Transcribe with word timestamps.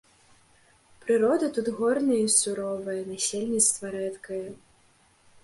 Прырода 1.03 1.49
тут 1.57 1.67
горная 1.81 2.17
і 2.23 2.33
суровая, 2.37 2.97
насельніцтва 3.11 3.85
рэдкае. 3.99 4.45